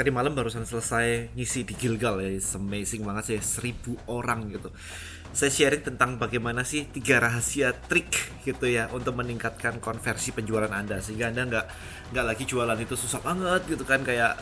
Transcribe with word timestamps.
tadi 0.00 0.08
malam 0.08 0.32
barusan 0.32 0.64
selesai 0.64 1.36
ngisi 1.36 1.68
di 1.68 1.76
Gilgal 1.76 2.24
ya 2.24 2.32
It's 2.32 2.56
amazing 2.56 3.04
banget 3.04 3.36
sih 3.36 3.38
seribu 3.44 4.00
orang 4.08 4.48
gitu. 4.48 4.72
Saya 5.36 5.52
sharing 5.52 5.84
tentang 5.84 6.16
bagaimana 6.16 6.64
sih 6.64 6.88
tiga 6.88 7.20
rahasia 7.20 7.76
trik 7.84 8.40
gitu 8.48 8.64
ya 8.64 8.88
untuk 8.96 9.12
meningkatkan 9.20 9.76
konversi 9.76 10.32
penjualan 10.32 10.72
anda. 10.72 11.04
Sehingga 11.04 11.28
anda 11.28 11.44
nggak 11.44 11.66
nggak 12.16 12.26
lagi 12.32 12.44
jualan 12.48 12.80
itu 12.80 12.96
susah 12.96 13.20
banget 13.20 13.60
gitu 13.68 13.84
kan 13.84 14.00
kayak 14.00 14.40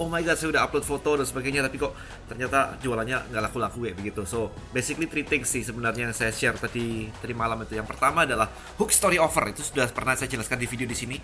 oh 0.00 0.08
my 0.08 0.24
god 0.24 0.36
saya 0.40 0.56
udah 0.56 0.62
upload 0.64 0.84
foto 0.86 1.20
dan 1.20 1.26
sebagainya 1.28 1.60
tapi 1.66 1.76
kok 1.76 1.92
ternyata 2.24 2.80
jualannya 2.80 3.28
nggak 3.28 3.42
laku-laku 3.50 3.90
ya 3.90 3.92
begitu. 3.92 4.24
So 4.24 4.54
basically 4.72 5.10
three 5.10 5.26
things 5.26 5.52
sih 5.52 5.60
sebenarnya 5.60 6.08
yang 6.08 6.16
saya 6.16 6.32
share 6.32 6.56
tadi 6.56 7.12
tadi 7.20 7.34
malam 7.36 7.60
itu. 7.64 7.76
Yang 7.76 7.92
pertama 7.92 8.24
adalah 8.24 8.48
hook 8.80 8.88
story 8.88 9.20
offer. 9.20 9.52
Itu 9.52 9.60
sudah 9.60 9.90
pernah 9.92 10.16
saya 10.16 10.32
jelaskan 10.32 10.56
di 10.56 10.66
video 10.70 10.86
di 10.88 10.96
sini 10.96 11.16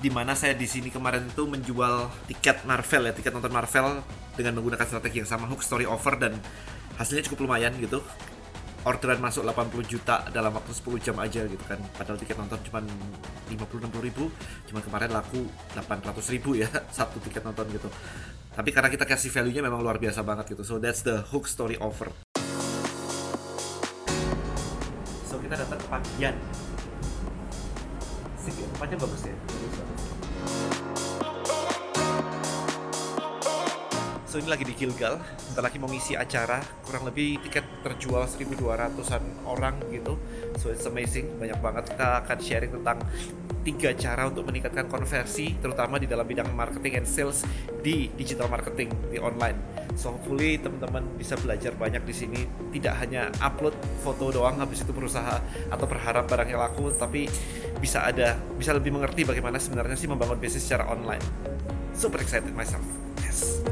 di 0.00 0.08
mana 0.08 0.32
saya 0.32 0.56
di 0.56 0.64
sini 0.64 0.88
kemarin 0.88 1.28
itu 1.28 1.44
menjual 1.44 2.08
tiket 2.28 2.64
Marvel 2.64 3.08
ya 3.08 3.12
tiket 3.12 3.32
nonton 3.36 3.52
Marvel 3.52 4.00
dengan 4.36 4.56
menggunakan 4.56 4.84
strategi 4.88 5.20
yang 5.20 5.28
sama 5.28 5.44
hook 5.44 5.60
story 5.60 5.84
offer 5.84 6.16
dan 6.16 6.32
hasilnya 6.96 7.24
cukup 7.28 7.48
lumayan 7.48 7.76
gitu 7.76 8.00
orderan 8.88 9.20
masuk 9.20 9.44
80 9.44 9.84
juta 9.86 10.24
dalam 10.32 10.56
waktu 10.56 10.72
10 10.72 11.04
jam 11.04 11.16
aja 11.20 11.44
gitu 11.44 11.64
kan. 11.68 11.80
Padahal 11.96 12.16
tiket 12.16 12.36
nonton 12.38 12.58
cuma 12.68 12.80
50-60 13.50 14.06
ribu. 14.06 14.24
Cuma 14.68 14.80
kemarin 14.80 15.10
laku 15.12 15.44
800 15.76 16.34
ribu 16.34 16.56
ya 16.56 16.68
satu 16.96 17.20
tiket 17.20 17.44
nonton 17.44 17.68
gitu. 17.72 17.88
Tapi 18.50 18.74
karena 18.74 18.90
kita 18.92 19.06
kasih 19.06 19.30
value 19.30 19.54
nya 19.56 19.62
memang 19.64 19.80
luar 19.80 19.96
biasa 19.96 20.20
banget 20.24 20.52
gitu. 20.52 20.62
So 20.66 20.82
that's 20.82 21.06
the 21.06 21.22
hook 21.30 21.46
story 21.46 21.78
offer 21.78 22.10
so 25.30 25.38
kita 25.38 25.54
datang 25.54 25.78
Pagian 25.86 26.34
ya, 26.34 26.42
tempatnya 28.74 28.98
bagus 28.98 29.30
ya. 29.30 29.34
bagus, 29.46 29.78
bagus. 29.78 30.79
So 34.30 34.38
ini 34.38 34.46
lagi 34.46 34.62
di 34.62 34.78
Gilgal, 34.78 35.18
bentar 35.18 35.58
lagi 35.66 35.82
mau 35.82 35.90
ngisi 35.90 36.14
acara, 36.14 36.62
kurang 36.86 37.02
lebih 37.02 37.42
tiket 37.42 37.66
terjual 37.82 38.30
1200-an 38.30 39.42
orang 39.42 39.74
gitu. 39.90 40.22
So 40.54 40.70
it's 40.70 40.86
amazing, 40.86 41.34
banyak 41.34 41.58
banget 41.58 41.90
kita 41.90 42.22
akan 42.22 42.38
sharing 42.38 42.70
tentang 42.78 43.02
tiga 43.66 43.90
cara 43.98 44.30
untuk 44.30 44.46
meningkatkan 44.46 44.86
konversi, 44.86 45.58
terutama 45.58 45.98
di 45.98 46.06
dalam 46.06 46.22
bidang 46.22 46.46
marketing 46.54 47.02
and 47.02 47.10
sales 47.10 47.42
di 47.82 48.06
digital 48.14 48.46
marketing 48.46 48.94
di 49.10 49.18
online. 49.18 49.58
So 49.98 50.14
hopefully 50.14 50.62
teman-teman 50.62 51.10
bisa 51.18 51.34
belajar 51.34 51.74
banyak 51.74 52.06
di 52.06 52.14
sini, 52.14 52.40
tidak 52.70 53.02
hanya 53.02 53.34
upload 53.42 53.74
foto 54.06 54.30
doang 54.30 54.62
habis 54.62 54.86
itu 54.86 54.94
berusaha 54.94 55.42
atau 55.74 55.86
berharap 55.90 56.30
barangnya 56.30 56.70
laku, 56.70 56.94
tapi 56.94 57.26
bisa 57.82 58.06
ada 58.06 58.38
bisa 58.54 58.70
lebih 58.78 58.94
mengerti 58.94 59.26
bagaimana 59.26 59.58
sebenarnya 59.58 59.98
sih 59.98 60.06
membangun 60.06 60.38
bisnis 60.38 60.62
secara 60.62 60.86
online. 60.86 61.26
Super 61.98 62.22
excited 62.22 62.54
myself. 62.54 62.86
Yes. 63.26 63.69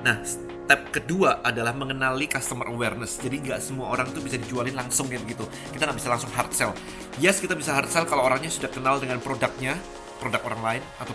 Nah, 0.00 0.24
step 0.24 0.80
kedua 0.94 1.44
adalah 1.44 1.76
mengenali 1.76 2.24
customer 2.30 2.70
awareness. 2.70 3.20
Jadi 3.20 3.42
nggak 3.44 3.60
semua 3.60 3.92
orang 3.92 4.08
tuh 4.14 4.24
bisa 4.24 4.40
dijualin 4.40 4.72
langsung 4.72 5.10
kayak 5.10 5.26
gitu. 5.28 5.44
Kita 5.74 5.84
nggak 5.84 5.98
bisa 5.98 6.08
langsung 6.08 6.32
hard 6.32 6.52
sell. 6.56 6.72
Yes, 7.20 7.42
kita 7.42 7.52
bisa 7.52 7.76
hard 7.76 7.90
sell 7.92 8.08
kalau 8.08 8.24
orangnya 8.24 8.48
sudah 8.48 8.72
kenal 8.72 8.96
dengan 8.96 9.20
produknya, 9.20 9.76
produk 10.20 10.40
orang 10.52 10.62
lain 10.62 10.82
atau 11.00 11.12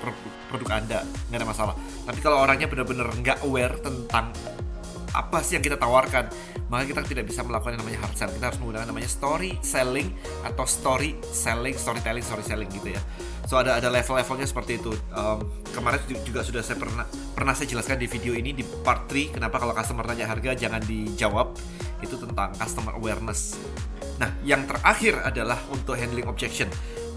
produk 0.49 0.69
Anda, 0.73 0.99
nggak 1.29 1.39
ada 1.39 1.47
masalah. 1.47 1.75
Tapi 2.05 2.19
kalau 2.21 2.41
orangnya 2.41 2.65
benar-benar 2.65 3.09
nggak 3.13 3.37
aware 3.45 3.77
tentang 3.81 4.33
apa 5.15 5.39
sih 5.39 5.55
yang 5.55 5.63
kita 5.63 5.79
tawarkan? 5.79 6.27
Maka 6.67 6.83
kita 6.91 7.01
tidak 7.07 7.25
bisa 7.31 7.45
melakukan 7.47 7.79
yang 7.79 7.81
namanya 7.87 7.99
hard 8.03 8.15
sell. 8.19 8.31
Kita 8.31 8.51
harus 8.51 8.59
menggunakan 8.59 8.87
namanya 8.91 9.09
story 9.09 9.55
selling 9.63 10.11
atau 10.43 10.65
story 10.67 11.15
selling 11.23 11.75
storytelling 11.79 12.25
story 12.25 12.43
selling 12.43 12.69
gitu 12.69 12.91
ya. 12.91 13.01
So 13.47 13.55
ada 13.55 13.79
ada 13.79 13.87
level-levelnya 13.87 14.47
seperti 14.49 14.81
itu. 14.83 14.91
Um, 15.15 15.47
kemarin 15.71 16.01
juga 16.25 16.43
sudah 16.43 16.61
saya 16.65 16.75
pernah 16.81 17.05
pernah 17.31 17.53
saya 17.55 17.71
jelaskan 17.71 18.01
di 18.01 18.07
video 18.11 18.35
ini 18.35 18.51
di 18.51 18.65
part 18.83 19.07
3 19.07 19.37
kenapa 19.39 19.61
kalau 19.61 19.71
customer 19.71 20.03
tanya 20.03 20.27
harga 20.27 20.51
jangan 20.57 20.81
dijawab. 20.83 21.55
Itu 22.03 22.19
tentang 22.19 22.51
customer 22.59 22.97
awareness. 22.99 23.55
Nah 24.19 24.35
yang 24.43 24.67
terakhir 24.67 25.23
adalah 25.23 25.61
untuk 25.71 25.95
handling 25.95 26.27
objection. 26.27 26.67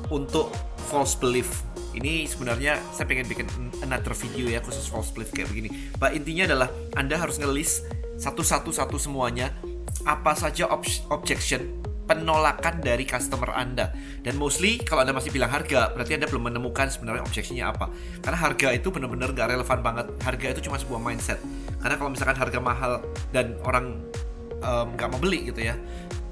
Untuk 0.09 0.55
false 0.89 1.21
belief 1.21 1.68
ini 1.99 2.25
sebenarnya 2.31 2.79
saya 2.95 3.05
pengen 3.11 3.27
bikin 3.27 3.47
another 3.83 4.15
video 4.15 4.47
ya 4.49 4.63
khusus 4.63 4.87
false 4.87 5.11
belief 5.11 5.35
kayak 5.35 5.51
begini. 5.51 5.69
Pak 5.99 6.15
intinya 6.15 6.55
adalah 6.55 6.69
Anda 6.95 7.19
harus 7.19 7.37
ngelis 7.43 7.83
satu-satu 8.19 8.71
satu 8.71 8.97
semuanya 8.99 9.55
apa 10.07 10.35
saja 10.39 10.71
ob 10.71 10.87
objection 11.11 11.79
penolakan 12.09 12.81
dari 12.81 13.05
customer 13.05 13.53
Anda. 13.53 13.93
Dan 14.25 14.41
mostly 14.41 14.81
kalau 14.81 15.05
Anda 15.05 15.13
masih 15.13 15.29
bilang 15.29 15.53
harga, 15.53 15.93
berarti 15.93 16.17
Anda 16.17 16.27
belum 16.33 16.49
menemukan 16.49 16.89
sebenarnya 16.89 17.21
objectionnya 17.21 17.69
apa. 17.69 17.93
Karena 18.25 18.39
harga 18.41 18.69
itu 18.73 18.89
benar-benar 18.89 19.37
gak 19.37 19.53
relevan 19.53 19.79
banget. 19.85 20.07
Harga 20.25 20.47
itu 20.57 20.61
cuma 20.65 20.81
sebuah 20.81 21.05
mindset. 21.05 21.37
Karena 21.85 22.01
kalau 22.01 22.11
misalkan 22.11 22.37
harga 22.41 22.59
mahal 22.59 22.93
dan 23.31 23.61
orang 23.69 24.01
nggak 24.59 25.07
um, 25.07 25.13
mau 25.15 25.21
beli 25.23 25.55
gitu 25.55 25.63
ya, 25.63 25.79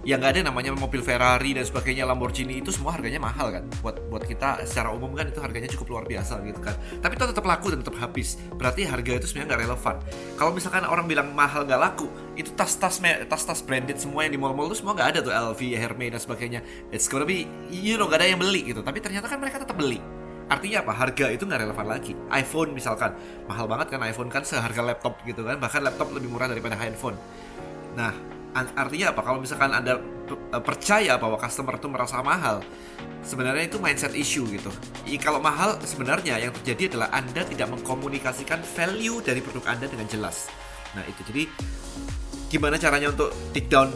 ya 0.07 0.15
nggak 0.15 0.39
ada 0.39 0.41
namanya 0.47 0.71
mobil 0.71 1.03
Ferrari 1.03 1.51
dan 1.51 1.67
sebagainya 1.67 2.07
Lamborghini 2.07 2.63
itu 2.63 2.71
semua 2.71 2.95
harganya 2.95 3.19
mahal 3.19 3.51
kan? 3.51 3.67
Buat 3.83 4.07
buat 4.07 4.23
kita 4.23 4.63
secara 4.63 4.95
umum 4.95 5.11
kan 5.19 5.27
itu 5.27 5.43
harganya 5.43 5.67
cukup 5.67 5.99
luar 5.99 6.05
biasa 6.07 6.47
gitu 6.47 6.63
kan? 6.63 6.79
Tapi 7.03 7.19
itu 7.19 7.25
tetap 7.27 7.43
laku 7.43 7.75
dan 7.75 7.83
tetap 7.83 7.99
habis. 7.99 8.39
Berarti 8.55 8.87
harga 8.87 9.19
itu 9.19 9.27
sebenarnya 9.27 9.49
nggak 9.51 9.63
relevan. 9.67 9.97
Kalau 10.39 10.51
misalkan 10.55 10.87
orang 10.87 11.11
bilang 11.11 11.35
mahal 11.35 11.67
nggak 11.67 11.81
laku 11.83 12.07
itu 12.39 12.55
tas-tas 12.55 13.03
tas-tas 13.27 13.61
branded 13.67 13.99
semua 13.99 14.23
yang 14.23 14.39
di 14.39 14.39
mall-mall 14.39 14.71
itu 14.71 14.79
semua 14.79 14.95
nggak 14.95 15.09
ada 15.11 15.19
tuh 15.27 15.35
LV, 15.35 15.61
Hermes 15.75 16.15
dan 16.15 16.21
sebagainya. 16.23 16.61
It's 16.95 17.11
gonna 17.11 17.27
be 17.27 17.51
you 17.75 17.99
know 17.99 18.07
nggak 18.07 18.23
ada 18.23 18.31
yang 18.31 18.39
beli 18.39 18.63
gitu. 18.63 18.87
Tapi 18.87 19.03
ternyata 19.03 19.27
kan 19.27 19.43
mereka 19.43 19.59
tetap 19.59 19.75
beli. 19.75 19.99
Artinya 20.47 20.87
apa? 20.87 20.93
Harga 20.95 21.27
itu 21.35 21.43
nggak 21.43 21.67
relevan 21.67 21.87
lagi. 21.91 22.15
iPhone 22.31 22.71
misalkan. 22.71 23.11
Mahal 23.51 23.67
banget 23.67 23.99
kan 23.99 24.07
iPhone 24.07 24.31
kan 24.31 24.47
seharga 24.47 24.87
laptop 24.87 25.19
gitu 25.27 25.43
kan, 25.43 25.59
bahkan 25.59 25.83
laptop 25.83 26.15
lebih 26.15 26.31
murah 26.31 26.47
daripada 26.47 26.79
handphone. 26.79 27.19
Nah, 27.99 28.36
artinya 28.65 29.13
apa? 29.13 29.21
Kalau 29.21 29.39
misalkan 29.43 29.71
anda 29.75 30.01
eh, 30.01 30.63
percaya 30.63 31.21
bahwa 31.21 31.37
customer 31.37 31.77
itu 31.77 31.89
merasa 31.93 32.25
mahal 32.25 32.65
sebenarnya 33.27 33.67
itu 33.67 33.83
mindset 33.83 34.15
issue 34.15 34.47
gitu. 34.47 34.71
I, 35.11 35.19
kalau 35.19 35.43
mahal 35.43 35.77
sebenarnya 35.83 36.39
yang 36.39 36.55
terjadi 36.63 36.95
adalah 36.95 37.11
anda 37.11 37.43
tidak 37.43 37.69
mengkomunikasikan 37.75 38.63
value 38.63 39.19
dari 39.19 39.43
produk 39.43 39.67
anda 39.67 39.91
dengan 39.91 40.07
jelas. 40.07 40.47
Nah 40.95 41.03
itu. 41.05 41.21
Jadi 41.27 41.43
gimana 42.47 42.79
caranya 42.79 43.11
untuk 43.11 43.35
take 43.51 43.67
down 43.67 43.91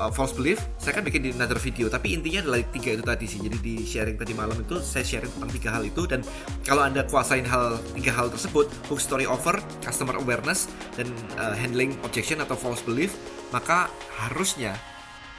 uh, 0.00 0.08
false 0.08 0.32
belief? 0.32 0.64
Saya 0.80 0.96
kan 0.96 1.04
bikin 1.04 1.20
di 1.20 1.30
another 1.36 1.60
video 1.60 1.92
tapi 1.92 2.16
intinya 2.16 2.48
adalah 2.48 2.64
tiga 2.72 2.96
itu 2.96 3.04
tadi 3.04 3.26
sih. 3.28 3.38
Jadi 3.44 3.56
di 3.60 3.74
sharing 3.84 4.16
tadi 4.16 4.32
malam 4.32 4.56
itu 4.56 4.80
saya 4.80 5.04
sharing 5.04 5.28
tentang 5.28 5.52
tiga 5.52 5.68
hal 5.76 5.82
itu. 5.84 6.02
Dan 6.08 6.24
kalau 6.64 6.82
anda 6.88 7.04
kuasain 7.04 7.44
hal 7.44 7.76
tiga 7.92 8.16
hal 8.16 8.32
tersebut 8.32 8.66
hook 8.88 8.98
story 8.98 9.28
offer 9.28 9.60
customer 9.84 10.16
awareness 10.16 10.72
dan 10.96 11.12
uh, 11.36 11.52
handling 11.52 11.92
objection 12.00 12.40
atau 12.40 12.56
false 12.56 12.80
belief 12.80 13.12
maka 13.50 13.90
harusnya 14.18 14.74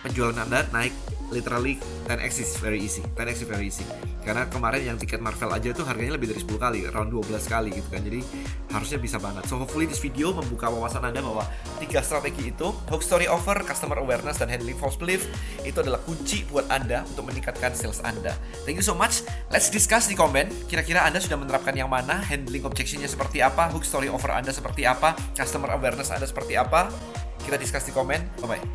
penjualan 0.01 0.35
Anda 0.35 0.65
naik 0.73 0.93
literally 1.31 1.79
10x 2.09 2.31
is 2.43 2.51
very 2.59 2.83
easy 2.83 2.99
10x 3.15 3.45
is 3.45 3.47
very 3.47 3.65
easy. 3.71 3.87
Karena 4.21 4.45
kemarin 4.45 4.85
yang 4.85 4.97
tiket 5.01 5.17
Marvel 5.17 5.49
aja 5.49 5.73
itu 5.73 5.81
harganya 5.81 6.13
lebih 6.13 6.29
dari 6.29 6.37
10 6.43 6.61
kali 6.61 6.79
around 6.85 7.09
12 7.09 7.41
kali 7.49 7.73
gitu 7.73 7.89
kan. 7.89 8.05
Jadi 8.05 8.21
harusnya 8.69 8.99
bisa 9.01 9.17
banget. 9.17 9.49
So 9.49 9.57
hopefully 9.57 9.89
this 9.89 9.97
video 9.97 10.29
membuka 10.29 10.69
wawasan 10.69 11.01
Anda 11.09 11.25
bahwa 11.25 11.47
tiga 11.81 12.05
strategi 12.05 12.53
itu 12.53 12.69
hook 12.69 13.01
story 13.01 13.25
offer 13.25 13.57
customer 13.65 13.97
awareness 13.97 14.37
dan 14.37 14.53
handling 14.53 14.77
false 14.77 14.99
belief 14.99 15.25
itu 15.65 15.73
adalah 15.81 15.97
kunci 16.05 16.45
buat 16.45 16.69
Anda 16.69 17.01
untuk 17.09 17.33
meningkatkan 17.33 17.73
sales 17.73 18.03
Anda. 18.05 18.37
Thank 18.67 18.77
you 18.77 18.85
so 18.85 18.93
much. 18.93 19.25
Let's 19.49 19.73
discuss 19.73 20.05
di 20.05 20.13
komen 20.13 20.69
kira-kira 20.69 21.01
Anda 21.01 21.17
sudah 21.17 21.41
menerapkan 21.41 21.73
yang 21.73 21.89
mana 21.89 22.21
handling 22.21 22.61
objectionnya 22.67 23.09
seperti 23.09 23.41
apa 23.41 23.73
hook 23.73 23.87
story 23.87 24.05
offer 24.05 24.29
Anda 24.29 24.53
seperti 24.53 24.85
apa 24.85 25.17
customer 25.33 25.73
awareness 25.73 26.13
Anda 26.13 26.29
seperti 26.29 26.59
apa 26.59 26.93
kita 27.43 27.57
discuss 27.59 27.85
di 27.85 27.93
komen. 27.93 28.19
Bye 28.39 28.49
bye 28.57 28.71